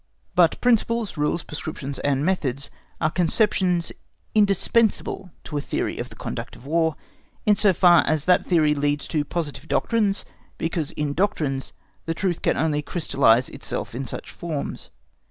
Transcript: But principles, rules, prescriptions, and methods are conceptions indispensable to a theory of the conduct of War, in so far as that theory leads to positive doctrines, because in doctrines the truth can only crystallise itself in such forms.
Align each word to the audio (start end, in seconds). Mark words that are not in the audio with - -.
But 0.33 0.59
principles, 0.61 1.15
rules, 1.15 1.43
prescriptions, 1.43 1.99
and 1.99 2.25
methods 2.25 2.71
are 2.99 3.11
conceptions 3.11 3.91
indispensable 4.33 5.29
to 5.43 5.57
a 5.57 5.61
theory 5.61 5.99
of 5.99 6.09
the 6.09 6.15
conduct 6.15 6.55
of 6.55 6.65
War, 6.65 6.95
in 7.45 7.55
so 7.55 7.71
far 7.71 8.03
as 8.07 8.25
that 8.25 8.47
theory 8.47 8.73
leads 8.73 9.07
to 9.09 9.23
positive 9.23 9.67
doctrines, 9.67 10.25
because 10.57 10.89
in 10.89 11.13
doctrines 11.13 11.71
the 12.07 12.15
truth 12.15 12.41
can 12.41 12.57
only 12.57 12.81
crystallise 12.81 13.47
itself 13.49 13.93
in 13.93 14.05
such 14.07 14.31
forms. 14.31 14.89